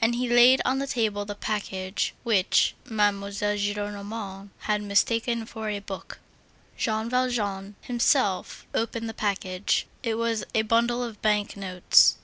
[0.00, 5.78] And he laid on the table the package which Mademoiselle Gillenormand had mistaken for a
[5.78, 6.20] book.
[6.78, 12.16] Jean Valjean himself opened the package; it was a bundle of bank notes.